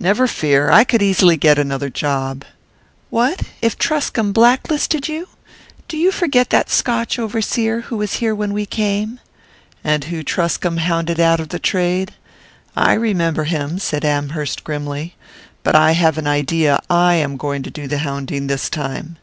"Never 0.00 0.26
fear; 0.26 0.68
I 0.72 0.82
could 0.82 1.00
easily 1.00 1.36
get 1.36 1.56
another 1.56 1.90
job" 1.90 2.44
"What? 3.08 3.42
If 3.62 3.78
Truscomb 3.78 4.32
black 4.32 4.68
listed 4.68 5.06
you? 5.06 5.28
Do 5.86 5.96
you 5.96 6.10
forget 6.10 6.50
that 6.50 6.68
Scotch 6.68 7.20
overseer 7.20 7.82
who 7.82 7.96
was 7.96 8.14
here 8.14 8.34
when 8.34 8.52
we 8.52 8.66
came?" 8.66 9.20
"And 9.84 10.02
whom 10.02 10.24
Truscomb 10.24 10.78
hounded 10.78 11.20
out 11.20 11.38
of 11.38 11.50
the 11.50 11.60
trade? 11.60 12.14
I 12.76 12.94
remember 12.94 13.44
him," 13.44 13.78
said 13.78 14.04
Amherst 14.04 14.64
grimly; 14.64 15.14
"but 15.62 15.76
I 15.76 15.92
have 15.92 16.18
an 16.18 16.26
idea 16.26 16.80
I 16.90 17.14
am 17.14 17.36
going 17.36 17.62
to 17.62 17.70
do 17.70 17.86
the 17.86 17.98
hounding 17.98 18.48
this 18.48 18.68
time." 18.70 19.18